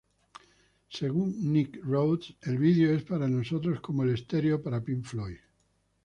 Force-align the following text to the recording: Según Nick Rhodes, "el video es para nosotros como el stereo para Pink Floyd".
Según 0.89 1.53
Nick 1.53 1.79
Rhodes, 1.85 2.33
"el 2.41 2.57
video 2.57 2.95
es 2.95 3.03
para 3.03 3.27
nosotros 3.27 3.81
como 3.81 4.01
el 4.01 4.17
stereo 4.17 4.59
para 4.59 4.83
Pink 4.83 5.03
Floyd". 5.03 5.37